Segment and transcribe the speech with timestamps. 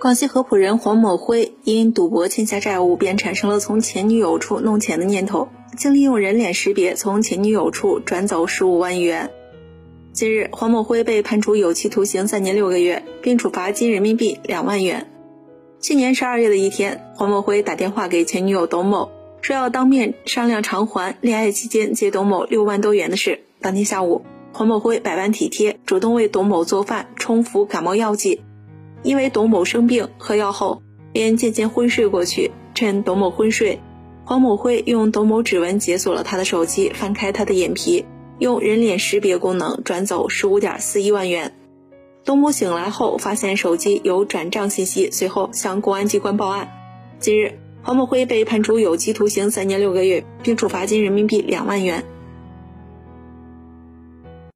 [0.00, 9.28] 广西合浦人黄某辉因赌博欠下债务，便产生了从前女友处弄钱的念头，竟利用人脸识别从前女友处转走十五万元。
[10.12, 15.10] 近日，黄某辉被判处有期徒刑三年六个月，并处罚金人民币两万元。
[15.80, 19.10] 去年十二月的一天，黄某辉打电话给前女友董某，
[19.42, 23.40] 说要当面商量偿还恋爱期间借董某六万多元的事。
[23.60, 24.22] 当天下午，
[24.52, 28.42] 黄某辉百般体贴，主动为董某做饭、冲服感冒药剂。
[29.02, 32.50] 因为董某生病，喝药后便渐渐昏睡过去。
[32.74, 33.80] 趁董某昏睡，
[34.24, 38.04] 黄某辉用董某指纹解锁了他的手机，翻开他的眼皮，
[38.38, 41.54] 用人脸识别功能转走十五点四一万元。
[42.24, 46.68] 董某醒来后发现手机有转账信息，随后向公安机关报案。
[47.18, 52.04] 近日，黄某辉被判处有期徒刑三年六个月，并处罚金人民币两万元。